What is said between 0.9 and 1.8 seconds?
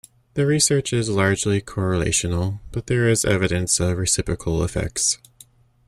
is largely